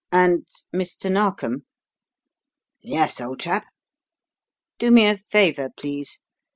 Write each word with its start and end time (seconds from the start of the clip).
And, 0.11 0.47
Mr. 0.73 1.11
Narkom!" 1.11 1.63
"Yes, 2.81 3.21
old 3.21 3.39
chap?" 3.39 3.67
"Do 4.79 4.89
me 4.89 5.05
a 5.05 5.15
favour, 5.15 5.69
please. 5.77 6.21